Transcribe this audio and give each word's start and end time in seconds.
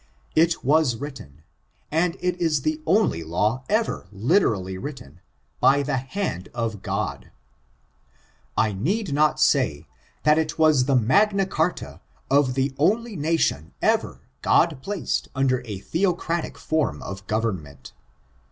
It 0.35 0.65
was 0.65 0.95
written, 0.95 1.43
and 1.91 2.17
it 2.21 2.35
is 2.41 2.63
the 2.63 2.81
only 2.87 3.21
law 3.23 3.63
ever 3.69 4.07
literally 4.11 4.75
written, 4.75 5.21
by 5.59 5.83
the 5.83 5.97
hand 5.97 6.49
of 6.55 6.81
Grod. 6.81 7.29
I 8.57 8.71
need 8.73 9.13
not 9.13 9.39
say, 9.39 9.85
that 10.23 10.39
it 10.39 10.57
was 10.57 10.85
the 10.85 10.95
magna 10.95 11.45
charta 11.45 12.01
of 12.31 12.55
the 12.55 12.73
only 12.79 13.15
nation 13.15 13.73
ever 13.79 14.21
God 14.41 14.81
placed 14.81 15.27
under 15.35 15.61
a 15.65 15.77
theocratic 15.77 16.57
form 16.57 17.03
of 17.03 17.27
government. 17.27 17.93